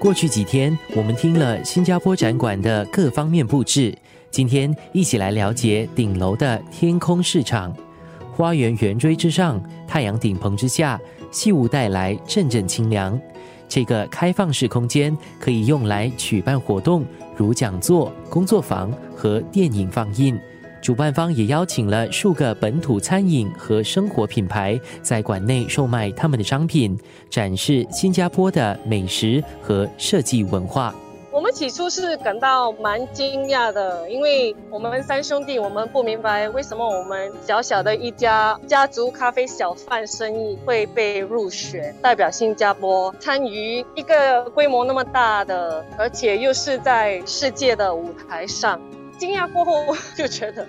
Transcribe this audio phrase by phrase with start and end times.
[0.00, 3.94] 过去几天，我们听了新加坡展馆的各方面布置，
[4.30, 7.76] 今天一起来了解顶楼的天空市场。
[8.32, 10.98] 花园圆锥之上，太阳顶棚之下，
[11.30, 13.20] 细雾带来阵阵清凉。
[13.68, 17.04] 这个开放式空间可以用来举办活动，
[17.36, 20.40] 如讲座、工作坊和电影放映。
[20.82, 30.94] 主办方也邀请了数个本土餐饮和生活品牌，在馆内售卖他们的商品，展示新加坡的美食和设计文化。
[31.32, 48.80] 我们起初是感到蛮惊讶的，因为我们三兄弟，我们不明白为什么我们小小的一家家族咖啡小贩生意会被入选，代表新加坡参与一个规模那么大的，而且又是在世界的舞台上。
[49.20, 50.66] 惊讶过后 就觉得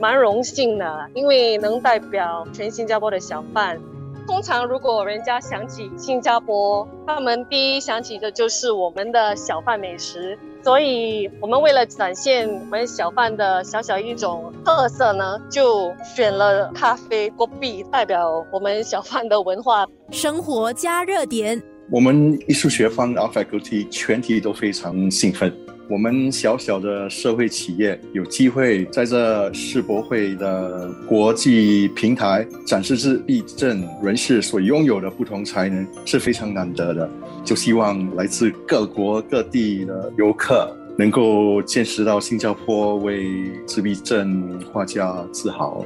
[0.00, 3.80] 蛮荣幸的，因为能代表全新加坡的小贩。
[4.26, 10.36] 通常如果人家想起新加坡，他们第一想起的就是我们的小贩美食。
[10.64, 19.84] 所以，我们为了展现我们小贩的小小一种特色呢，就选了咖啡果币，代表我们小贩的文化。
[20.12, 21.60] 生活加热点，
[21.90, 25.52] 我们艺术学方 faculty 全体都非常兴奋。
[25.92, 37.10] 我们小小的社会企业有机会在这世博会的国际平台展示自闭症人士所拥有的不同才能，是非常难得的。
[37.44, 43.26] 就希望来自各国各地的游客能够见识到新加坡为
[43.66, 45.84] 自闭症画家自豪，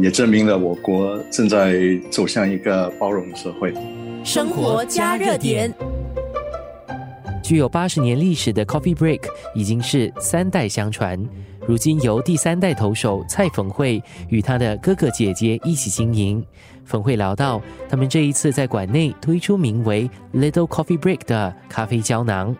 [0.00, 3.74] 也证明了我国正在走向一个包容社会。
[4.22, 5.74] 生活加热点。
[7.48, 9.22] 具有八十年历史的 Coffee Break
[9.54, 11.18] 已经是三代相传，
[11.66, 16.44] 如今由第三代投手蔡冯慧与他的哥哥姐姐一起经营。
[16.84, 22.54] 冯慧聊到，他们这一次在馆内推出名为 Little Coffee Break 的咖啡胶囊。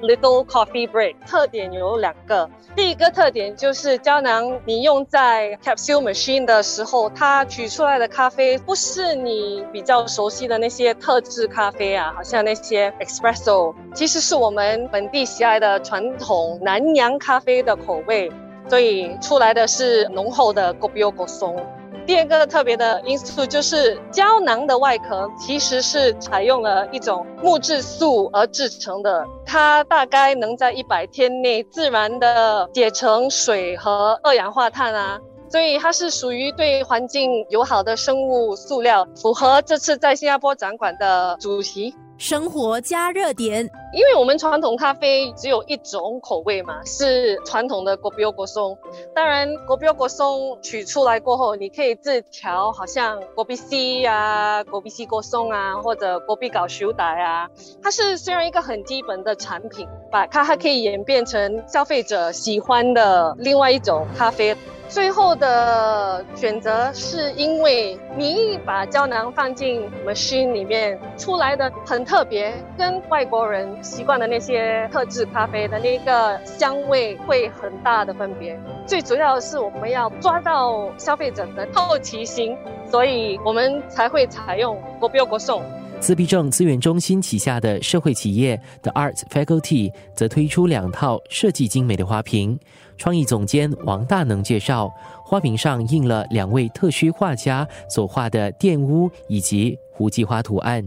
[0.00, 18.30] Little Coffee Break 特点有两个，第一个特点就是胶囊，你用在 Capsule Machine 的时候，它取出来的咖啡不是你比较熟悉的那些特制咖啡啊，好像那些 Espresso，其实是我们本地喜爱的传统南洋咖啡的口味，
[18.68, 21.56] 所以出来的是浓厚的 Kopi O 松。
[22.06, 35.18] 第二个特别的因素就是胶囊的外壳其实是采用了一种木质素而制成的，它大概能在一百天内自然的解成水和二氧化碳啊，
[35.50, 41.92] 所以它是属于对环境友好的生物塑料，符合这次在新加坡展馆的主题。
[42.18, 43.62] 生活加热点，
[43.92, 48.76] 因为我们传统咖啡只有一种口味嘛，是传统的果比欧果松。
[49.14, 57.48] 当然，果比欧果松取出来过后，你可以自调，好像果比西啊、果比西果松啊，或者果比搞手打啊。
[57.82, 64.56] 它是虽然一个很基本的产品，把它还可以演变成消费者喜欢的另外一种咖啡。
[64.88, 78.58] 最后的选择是因为你把胶囊放进 machine 里面出来的很特别，跟外国人习惯的那些特制咖啡的那个香味会很大的分别。
[78.86, 82.56] 最主要的是我们要抓到消费者的好奇心，
[82.88, 85.62] 所以我们才会采用国标国送。
[85.98, 92.58] 自闭症资源中心旗下的社会企业 The Art Faculty 则推出两套设计精美的花瓶。
[92.96, 94.92] 创意总监王大能介绍，
[95.24, 100.86] 花瓶上印了两位特需画家所画的电屋以及胡姬花图案。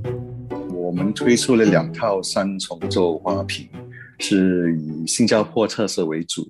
[0.73, 3.67] 我们推出了两套三重奏花瓶，
[4.19, 6.47] 是以新加坡特色为主。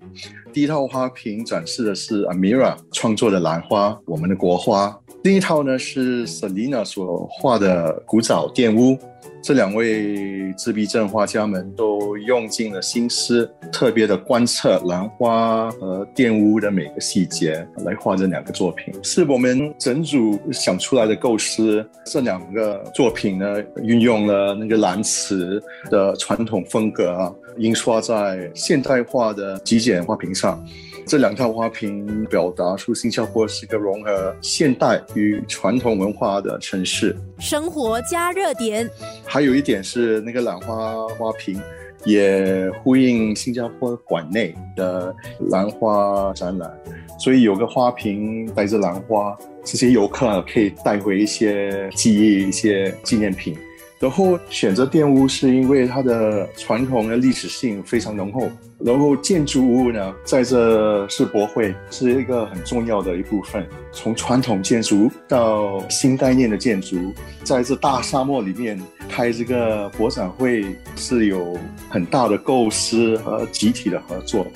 [0.52, 4.98] 第一套花瓶展示的是 Amira 创作的兰花，我们的国花。
[5.24, 8.98] 另一套呢是 Selina 所画的古早电屋。
[9.42, 21.86] 这两位自闭症画家们都用尽了心思，特别的观测兰花和玷污的每个细节来画这两个作品，是我们整组想出来的构思。
[22.06, 30.64] 这两个作品呢，运用了那个蓝瓷的传统风格啊，印刷在现代化的极简花瓶上。
[31.06, 37.18] 这两套花瓶表达出新加坡是一个融合现代与传统文化的城市。
[37.40, 38.88] 生活加热点，
[39.26, 41.60] 还有一点是那个兰花花瓶，
[42.06, 45.16] 也呼应新加坡馆内的
[45.50, 46.72] 兰花展览，
[47.18, 53.58] 所以有个花瓶带着兰花，这些游客可以带回一些记忆、一些纪念品。
[54.00, 58.50] 然后选择玷污是因为它的传统的历史性非常浓厚。
[58.80, 63.68] 然后建筑物呢，在这世博会是一个很重要的一部分。
[63.92, 67.14] 从传统建筑到新概念的建筑，
[67.44, 70.66] 在这大沙漠里面开这个博展会
[70.96, 71.58] 是有
[71.90, 74.48] 很大的构思和集体的合作，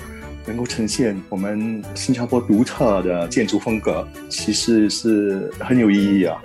[0.45, 6.41] 能够呈现我们新加坡独特的建筑风格，其实是很有意义啊。